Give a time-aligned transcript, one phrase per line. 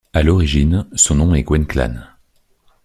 [0.13, 2.01] À l'origine, son nom est Gwenc'hlan.